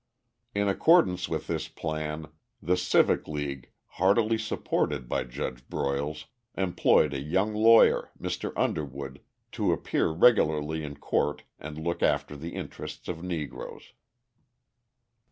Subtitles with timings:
[0.55, 3.69] In accordance with this plan, the Civic League,
[4.01, 6.25] heartily supported by Judge Broyles,
[6.57, 8.51] employed a young lawyer, Mr.
[8.57, 13.93] Underwood, to appear regularly in court and look after the interests of Negroes.